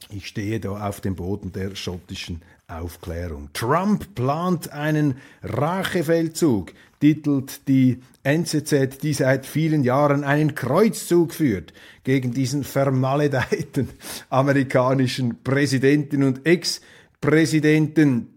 Ich 0.09 0.27
stehe 0.27 0.59
da 0.59 0.87
auf 0.87 0.99
dem 0.99 1.15
Boden 1.15 1.51
der 1.51 1.75
schottischen 1.75 2.41
Aufklärung. 2.67 3.49
Trump 3.53 4.15
plant 4.15 4.71
einen 4.71 5.17
Rachefeldzug, 5.43 6.73
titelt 6.99 7.67
die 7.67 8.01
NZZ, 8.23 8.97
die 9.03 9.13
seit 9.13 9.45
vielen 9.45 9.83
Jahren 9.83 10.23
einen 10.23 10.55
Kreuzzug 10.55 11.33
führt 11.33 11.71
gegen 12.03 12.31
diesen 12.31 12.63
vermaledeiten 12.63 13.89
amerikanischen 14.31 15.43
Präsidenten 15.43 16.23
und 16.23 16.47
Ex-Präsidenten. 16.47 18.32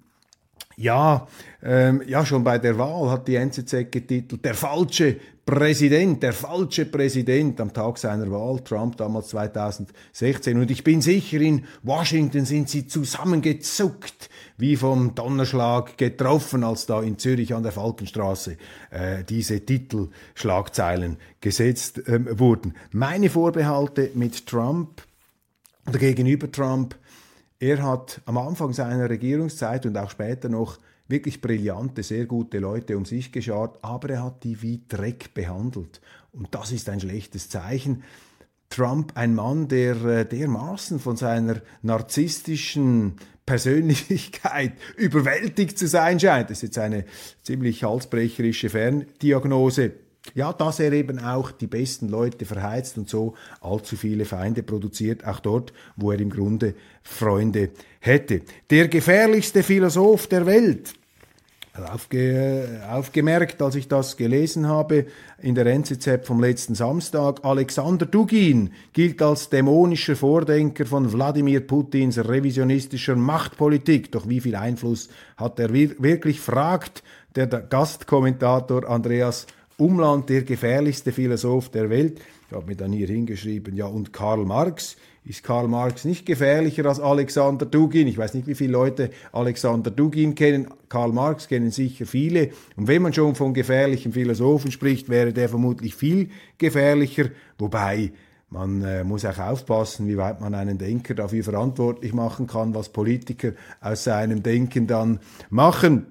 Ja, 0.78 1.26
ähm, 1.62 2.02
ja, 2.06 2.26
schon 2.26 2.44
bei 2.44 2.58
der 2.58 2.76
Wahl 2.76 3.10
hat 3.10 3.26
die 3.28 3.36
NZZ 3.36 3.90
getitelt, 3.90 4.44
der 4.44 4.54
falsche 4.54 5.16
Präsident, 5.46 6.22
der 6.22 6.34
falsche 6.34 6.84
Präsident 6.84 7.58
am 7.62 7.72
Tag 7.72 7.96
seiner 7.96 8.30
Wahl, 8.30 8.60
Trump 8.60 8.98
damals 8.98 9.28
2016. 9.28 10.58
Und 10.60 10.70
ich 10.70 10.84
bin 10.84 11.00
sicher, 11.00 11.40
in 11.40 11.64
Washington 11.82 12.44
sind 12.44 12.68
sie 12.68 12.86
zusammengezuckt, 12.86 14.28
wie 14.58 14.76
vom 14.76 15.14
Donnerschlag 15.14 15.96
getroffen, 15.96 16.62
als 16.62 16.84
da 16.84 17.00
in 17.00 17.16
Zürich 17.16 17.54
an 17.54 17.62
der 17.62 17.72
Falkenstraße 17.72 18.58
äh, 18.90 19.24
diese 19.24 19.64
Titelschlagzeilen 19.64 21.16
gesetzt 21.40 22.02
ähm, 22.06 22.38
wurden. 22.38 22.74
Meine 22.90 23.30
Vorbehalte 23.30 24.10
mit 24.12 24.46
Trump 24.46 25.02
oder 25.88 25.98
gegenüber 25.98 26.50
Trump, 26.50 26.96
er 27.58 27.82
hat 27.82 28.20
am 28.26 28.38
Anfang 28.38 28.72
seiner 28.72 29.08
Regierungszeit 29.08 29.86
und 29.86 29.96
auch 29.96 30.10
später 30.10 30.48
noch 30.48 30.78
wirklich 31.08 31.40
brillante, 31.40 32.02
sehr 32.02 32.26
gute 32.26 32.58
Leute 32.58 32.96
um 32.96 33.04
sich 33.04 33.32
geschaut, 33.32 33.78
aber 33.82 34.10
er 34.10 34.24
hat 34.24 34.44
die 34.44 34.60
wie 34.62 34.82
Dreck 34.88 35.34
behandelt. 35.34 36.00
Und 36.32 36.54
das 36.54 36.72
ist 36.72 36.88
ein 36.88 37.00
schlechtes 37.00 37.48
Zeichen. 37.48 38.02
Trump, 38.68 39.12
ein 39.14 39.34
Mann, 39.34 39.68
der 39.68 40.04
äh, 40.04 40.26
dermaßen 40.26 40.98
von 40.98 41.16
seiner 41.16 41.62
narzisstischen 41.82 43.14
Persönlichkeit 43.46 44.72
überwältigt 44.96 45.78
zu 45.78 45.86
sein 45.86 46.18
scheint. 46.18 46.50
Das 46.50 46.58
ist 46.58 46.62
jetzt 46.62 46.78
eine 46.78 47.04
ziemlich 47.42 47.84
halsbrecherische 47.84 48.68
Ferndiagnose. 48.68 49.92
Ja, 50.34 50.52
dass 50.52 50.80
er 50.80 50.92
eben 50.92 51.18
auch 51.18 51.50
die 51.50 51.66
besten 51.66 52.08
Leute 52.08 52.44
verheizt 52.44 52.98
und 52.98 53.08
so 53.08 53.34
allzu 53.60 53.96
viele 53.96 54.24
Feinde 54.24 54.62
produziert, 54.62 55.26
auch 55.26 55.40
dort, 55.40 55.72
wo 55.96 56.12
er 56.12 56.20
im 56.20 56.30
Grunde 56.30 56.74
Freunde 57.02 57.70
hätte. 58.00 58.42
Der 58.70 58.88
gefährlichste 58.88 59.62
Philosoph 59.62 60.26
der 60.26 60.46
Welt, 60.46 60.94
aufge, 61.84 62.82
aufgemerkt, 62.90 63.60
als 63.60 63.74
ich 63.74 63.88
das 63.88 64.16
gelesen 64.16 64.66
habe, 64.66 65.06
in 65.40 65.54
der 65.54 65.66
NZZ 65.66 66.24
vom 66.26 66.40
letzten 66.40 66.74
Samstag. 66.74 67.44
Alexander 67.44 68.06
Dugin 68.06 68.70
gilt 68.92 69.20
als 69.22 69.48
dämonischer 69.48 70.16
Vordenker 70.16 70.86
von 70.86 71.12
Wladimir 71.12 71.60
Putins 71.60 72.18
revisionistischer 72.18 73.16
Machtpolitik. 73.16 74.12
Doch 74.12 74.28
wie 74.28 74.40
viel 74.40 74.56
Einfluss 74.56 75.08
hat 75.36 75.58
er 75.58 75.72
wirklich, 75.72 76.40
fragt 76.40 77.02
der 77.34 77.46
Gastkommentator 77.46 78.88
Andreas 78.88 79.46
Umland, 79.78 80.30
der 80.30 80.42
gefährlichste 80.42 81.12
Philosoph 81.12 81.68
der 81.68 81.90
Welt. 81.90 82.20
Ich 82.48 82.56
habe 82.56 82.66
mir 82.66 82.76
dann 82.76 82.92
hier 82.92 83.08
hingeschrieben, 83.08 83.76
ja, 83.76 83.86
und 83.86 84.12
Karl 84.12 84.44
Marx. 84.44 84.96
Ist 85.24 85.42
Karl 85.42 85.66
Marx 85.68 86.04
nicht 86.04 86.24
gefährlicher 86.24 86.86
als 86.86 87.00
Alexander 87.00 87.66
Dugin? 87.66 88.06
Ich 88.06 88.16
weiß 88.16 88.34
nicht, 88.34 88.46
wie 88.46 88.54
viele 88.54 88.72
Leute 88.72 89.10
Alexander 89.32 89.90
Dugin 89.90 90.34
kennen. 90.34 90.68
Karl 90.88 91.12
Marx 91.12 91.48
kennen 91.48 91.72
sicher 91.72 92.06
viele. 92.06 92.50
Und 92.76 92.86
wenn 92.86 93.02
man 93.02 93.12
schon 93.12 93.34
von 93.34 93.52
gefährlichen 93.52 94.12
Philosophen 94.12 94.70
spricht, 94.70 95.08
wäre 95.08 95.32
der 95.32 95.48
vermutlich 95.48 95.94
viel 95.94 96.30
gefährlicher. 96.56 97.30
Wobei 97.58 98.12
man 98.48 98.82
äh, 98.82 99.02
muss 99.02 99.24
auch 99.24 99.38
aufpassen, 99.38 100.06
wie 100.06 100.16
weit 100.16 100.40
man 100.40 100.54
einen 100.54 100.78
Denker 100.78 101.14
dafür 101.14 101.42
verantwortlich 101.42 102.14
machen 102.14 102.46
kann, 102.46 102.74
was 102.74 102.88
Politiker 102.88 103.52
aus 103.80 104.04
seinem 104.04 104.42
Denken 104.44 104.86
dann 104.86 105.18
machen. 105.50 106.06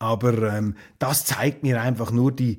Aber 0.00 0.54
ähm, 0.54 0.74
das 0.98 1.26
zeigt 1.26 1.62
mir 1.62 1.80
einfach 1.80 2.10
nur 2.10 2.32
die, 2.32 2.58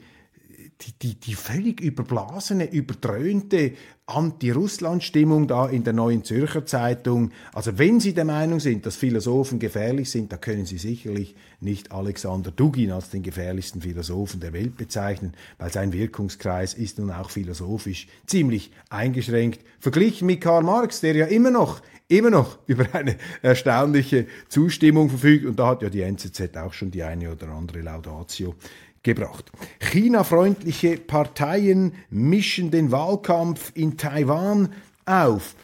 die, 0.81 0.93
die, 1.01 1.15
die 1.15 1.33
völlig 1.33 1.81
überblasene, 1.81 2.71
überdröhnte 2.71 3.73
Anti-Russland-Stimmung 4.05 5.47
da 5.47 5.67
in 5.67 5.83
der 5.83 5.93
neuen 5.93 6.23
Zürcher 6.23 6.65
Zeitung. 6.65 7.31
Also 7.53 7.77
wenn 7.79 7.99
Sie 7.99 8.13
der 8.13 8.25
Meinung 8.25 8.59
sind, 8.59 8.85
dass 8.85 8.95
Philosophen 8.95 9.57
gefährlich 9.57 10.11
sind, 10.11 10.31
da 10.31 10.37
können 10.37 10.65
Sie 10.65 10.77
sicherlich 10.77 11.35
nicht 11.61 11.91
Alexander 11.91 12.51
Dugin 12.51 12.91
als 12.91 13.09
den 13.09 13.23
gefährlichsten 13.23 13.81
Philosophen 13.81 14.39
der 14.39 14.53
Welt 14.53 14.77
bezeichnen, 14.77 15.33
weil 15.57 15.71
sein 15.71 15.93
Wirkungskreis 15.93 16.73
ist 16.73 16.99
nun 16.99 17.11
auch 17.11 17.31
philosophisch 17.31 18.07
ziemlich 18.27 18.71
eingeschränkt, 18.89 19.61
verglichen 19.79 20.27
mit 20.27 20.41
Karl 20.41 20.63
Marx, 20.63 21.01
der 21.01 21.15
ja 21.15 21.25
immer 21.25 21.51
noch 21.51 21.81
immer 22.11 22.29
noch 22.29 22.59
über 22.67 22.85
eine 22.93 23.15
erstaunliche 23.41 24.27
Zustimmung 24.49 25.09
verfügt. 25.09 25.45
Und 25.45 25.57
da 25.57 25.67
hat 25.67 25.81
ja 25.81 25.89
die 25.89 26.01
NZZ 26.01 26.57
auch 26.57 26.73
schon 26.73 26.91
die 26.91 27.03
eine 27.03 27.31
oder 27.31 27.49
andere 27.49 27.81
Laudatio 27.81 28.55
gebracht. 29.01 29.51
China-freundliche 29.79 30.97
Parteien 30.97 31.93
mischen 32.09 32.69
den 32.69 32.91
Wahlkampf 32.91 33.71
in 33.75 33.97
Taiwan 33.97 34.73
auf. 35.05 35.55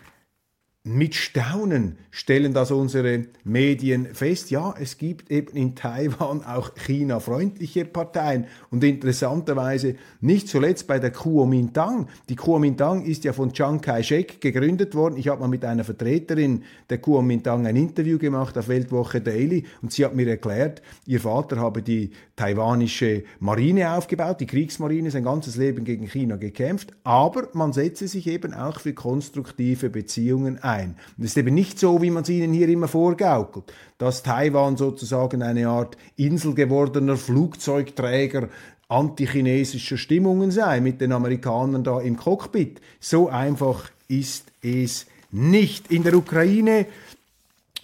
Mit 0.89 1.15
Staunen 1.15 1.97
stellen 2.11 2.53
das 2.53 2.71
unsere 2.71 3.25
Medien 3.43 4.07
fest. 4.13 4.49
Ja, 4.51 4.73
es 4.79 4.97
gibt 4.97 5.29
eben 5.29 5.53
in 5.57 5.75
Taiwan 5.75 6.45
auch 6.45 6.75
China-freundliche 6.75 7.83
Parteien 7.83 8.45
und 8.71 8.85
interessanterweise 8.85 9.95
nicht 10.21 10.47
zuletzt 10.47 10.87
bei 10.87 10.97
der 10.97 11.11
Kuomintang. 11.11 12.07
Die 12.29 12.37
Kuomintang 12.37 13.03
ist 13.03 13.25
ja 13.25 13.33
von 13.33 13.51
Chiang 13.51 13.81
Kai-shek 13.81 14.39
gegründet 14.39 14.95
worden. 14.95 15.17
Ich 15.17 15.27
habe 15.27 15.41
mal 15.41 15.49
mit 15.49 15.65
einer 15.65 15.83
Vertreterin 15.83 16.63
der 16.89 16.99
Kuomintang 16.99 17.67
ein 17.67 17.75
Interview 17.75 18.17
gemacht 18.17 18.57
auf 18.57 18.69
Weltwoche 18.69 19.19
Daily 19.19 19.65
und 19.81 19.91
sie 19.91 20.05
hat 20.05 20.15
mir 20.15 20.29
erklärt, 20.29 20.81
ihr 21.05 21.19
Vater 21.19 21.57
habe 21.57 21.81
die 21.81 22.11
taiwanische 22.37 23.25
Marine 23.41 23.91
aufgebaut, 23.91 24.39
die 24.39 24.47
Kriegsmarine, 24.47 25.11
sein 25.11 25.25
ganzes 25.25 25.57
Leben 25.57 25.83
gegen 25.83 26.07
China 26.07 26.37
gekämpft, 26.37 26.93
aber 27.03 27.49
man 27.51 27.73
setze 27.73 28.07
sich 28.07 28.25
eben 28.27 28.53
auch 28.53 28.79
für 28.79 28.93
konstruktive 28.93 29.89
Beziehungen 29.89 30.59
ein. 30.59 30.76
Und 30.85 31.23
es 31.23 31.31
ist 31.31 31.37
eben 31.37 31.53
nicht 31.53 31.79
so, 31.79 32.01
wie 32.01 32.11
man 32.11 32.23
es 32.23 32.29
ihnen 32.29 32.53
hier 32.53 32.69
immer 32.69 32.87
vorgaukelt, 32.87 33.65
dass 33.97 34.23
Taiwan 34.23 34.77
sozusagen 34.77 35.41
eine 35.41 35.67
Art 35.67 35.97
Insel 36.15 36.53
gewordener 36.53 37.17
Flugzeugträger 37.17 38.49
antichinesischer 38.89 39.97
Stimmungen 39.97 40.51
sei, 40.51 40.79
mit 40.79 41.01
den 41.01 41.11
Amerikanern 41.11 41.83
da 41.83 41.99
im 41.99 42.17
Cockpit. 42.17 42.81
So 42.99 43.29
einfach 43.29 43.89
ist 44.07 44.51
es 44.61 45.07
nicht. 45.31 45.91
In 45.91 46.03
der 46.03 46.15
Ukraine, 46.15 46.85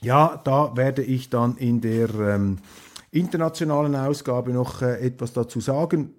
ja, 0.02 0.42
da 0.44 0.76
werde 0.76 1.04
ich 1.04 1.30
dann 1.30 1.58
in 1.58 1.82
der 1.82 2.10
ähm, 2.10 2.60
internationalen 3.12 3.96
Ausgabe 3.96 4.52
noch 4.54 4.82
äh, 4.82 5.06
etwas 5.06 5.34
dazu 5.34 5.60
sagen. 5.60 6.14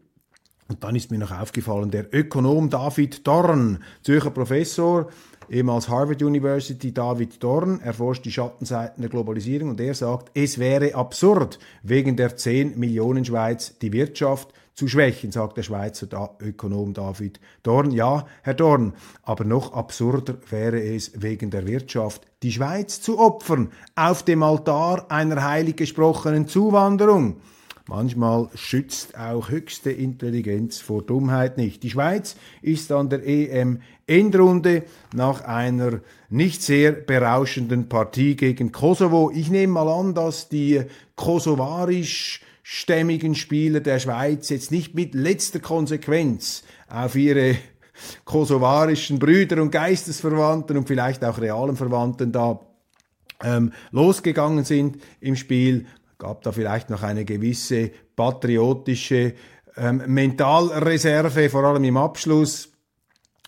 Und 0.69 0.83
dann 0.83 0.97
ist 0.97 1.11
mir 1.11 1.19
noch 1.19 1.31
aufgefallen, 1.31 1.91
der 1.91 2.13
Ökonom 2.15 2.71
David 2.71 3.27
Dorn, 3.27 3.83
Zürcher 4.03 4.31
Professor, 4.31 5.11
ehemals 5.49 5.89
Harvard 5.89 6.23
University, 6.23 6.93
David 6.93 7.43
Dorn, 7.43 7.81
erforscht 7.81 8.25
die 8.25 8.33
Schattenseiten 8.33 9.03
der 9.03 9.11
Globalisierung 9.11 9.71
und 9.71 9.81
er 9.81 9.95
sagt, 9.95 10.31
es 10.35 10.59
wäre 10.59 10.95
absurd, 10.95 11.59
wegen 11.83 12.17
der 12.17 12.37
10 12.37 12.79
Millionen 12.79 13.25
Schweiz 13.25 13.79
die 13.79 13.93
Wirtschaft 13.93 14.53
zu 14.75 14.89
schwächen, 14.89 15.31
sagt 15.31 15.57
der 15.57 15.63
Schweizer 15.63 16.07
da 16.07 16.31
Ökonom 16.41 16.95
David 16.95 17.41
Dorn. 17.63 17.93
Ja, 17.93 18.27
Herr 18.43 18.55
Dorn, 18.55 18.95
aber 19.23 19.45
noch 19.45 19.73
absurder 19.73 20.37
wäre 20.51 20.83
es, 20.83 21.13
wegen 21.23 21.51
der 21.51 21.67
Wirtschaft 21.67 22.27
die 22.43 22.53
Schweiz 22.53 23.01
zu 23.01 23.19
opfern, 23.19 23.71
auf 23.95 24.25
dem 24.25 24.43
Altar 24.43 25.11
einer 25.11 25.45
heilig 25.49 25.77
gesprochenen 25.77 26.49
Zuwanderung. 26.49 27.37
Manchmal 27.87 28.49
schützt 28.55 29.19
auch 29.19 29.51
höchste 29.51 29.91
Intelligenz 29.91 30.81
vor 30.81 31.03
Dummheit 31.03 31.59
nicht. 31.59 31.83
Die 31.83 31.91
Schweiz 31.91 32.35
ist 32.63 32.91
an 32.91 33.11
der 33.11 33.27
EM-Endrunde 33.27 34.85
nach 35.13 35.43
einer 35.43 36.01
nicht 36.31 36.63
sehr 36.63 36.93
berauschenden 36.93 37.91
Partie 37.91 38.37
gegen 38.37 38.73
Kosovo. 38.73 39.31
Ich 39.35 39.51
nehme 39.51 39.75
mal 39.75 39.89
an, 39.89 40.15
dass 40.15 40.49
die 40.49 40.81
kosovarisch 41.15 42.41
stämmigen 42.63 43.35
Spieler 43.35 43.81
der 43.81 43.99
Schweiz 43.99 44.49
jetzt 44.49 44.71
nicht 44.71 44.95
mit 44.95 45.15
letzter 45.15 45.61
Konsequenz 45.61 46.65
auf 46.89 47.15
ihre 47.17 47.57
kosovarischen 48.25 49.19
Brüder 49.19 49.61
und 49.61 49.71
Geistesverwandten 49.71 50.79
und 50.79 50.89
vielleicht 50.89 51.23
auch 51.23 51.39
realen 51.39 51.77
Verwandten 51.77 52.33
da 52.33 52.61
ähm, 53.43 53.73
losgegangen 53.91 54.65
sind 54.65 54.97
im 55.21 55.37
Spiel. 55.37 55.87
Gab 56.25 56.41
da 56.41 56.53
vielleicht 56.53 56.89
noch 56.89 57.03
eine 57.03 57.27
gewisse 57.27 57.91
patriotische 58.17 59.35
ähm, 59.77 60.01
Mentalreserve, 60.07 61.51
vor 61.51 61.65
allem 61.65 61.85
im 61.85 61.99
Abschluss. 61.99 62.73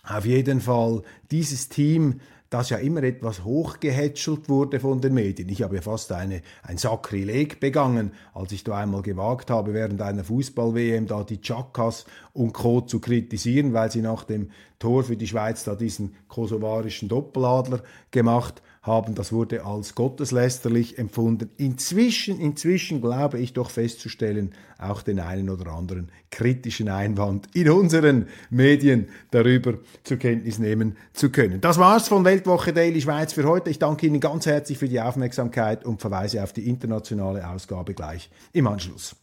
Auf 0.03 0.25
jeden 0.27 0.61
Fall, 0.61 1.01
dieses 1.31 1.69
Team 1.69 2.19
das 2.51 2.69
ja 2.69 2.77
immer 2.77 3.01
etwas 3.01 3.43
hochgehätschelt 3.43 4.47
wurde 4.47 4.79
von 4.79 5.01
den 5.01 5.15
Medien. 5.15 5.49
Ich 5.49 5.63
habe 5.63 5.75
ja 5.75 5.81
fast 5.81 6.11
eine, 6.11 6.43
ein 6.61 6.77
Sakrileg 6.77 7.59
begangen, 7.59 8.11
als 8.33 8.51
ich 8.51 8.63
da 8.63 8.77
einmal 8.77 9.01
gewagt 9.01 9.49
habe, 9.49 9.73
während 9.73 10.01
einer 10.01 10.23
Fußball-WM 10.23 11.07
da 11.07 11.23
die 11.23 11.41
Chakas 11.41 12.05
und 12.33 12.53
Co. 12.53 12.81
zu 12.81 12.99
kritisieren, 12.99 13.73
weil 13.73 13.91
sie 13.91 14.01
nach 14.01 14.23
dem 14.23 14.51
Tor 14.79 15.03
für 15.03 15.17
die 15.17 15.27
Schweiz 15.27 15.63
da 15.63 15.75
diesen 15.75 16.15
kosovarischen 16.27 17.09
Doppeladler 17.09 17.81
gemacht 18.11 18.61
haben. 18.87 19.13
Das 19.13 19.31
wurde 19.31 19.65
als 19.65 19.93
gotteslästerlich 19.93 20.97
empfunden. 20.97 21.49
Inzwischen, 21.57 22.39
inzwischen 22.39 23.01
glaube 23.01 23.39
ich 23.39 23.53
doch 23.53 23.69
festzustellen, 23.69 24.53
auch 24.79 25.01
den 25.01 25.19
einen 25.19 25.49
oder 25.49 25.71
anderen 25.71 26.11
kritischen 26.31 26.89
Einwand 26.89 27.47
in 27.53 27.69
unseren 27.69 28.27
Medien 28.49 29.09
darüber 29.31 29.75
zur 30.03 30.17
Kenntnis 30.17 30.59
nehmen 30.59 30.97
zu 31.13 31.29
können. 31.29 31.61
Das 31.61 31.77
war's 31.77 32.07
von 32.07 32.25
Weltwoche 32.25 32.73
Daily 32.73 33.01
Schweiz 33.01 33.33
für 33.33 33.43
heute. 33.43 33.69
Ich 33.69 33.79
danke 33.79 34.07
Ihnen 34.07 34.19
ganz 34.19 34.45
herzlich 34.45 34.77
für 34.77 34.87
die 34.87 35.01
Aufmerksamkeit 35.01 35.85
und 35.85 36.01
verweise 36.01 36.43
auf 36.43 36.53
die 36.53 36.67
internationale 36.67 37.47
Ausgabe 37.47 37.93
gleich 37.93 38.29
im 38.53 38.67
Anschluss. 38.67 39.15